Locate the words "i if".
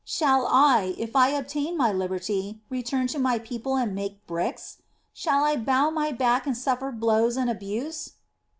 0.47-1.15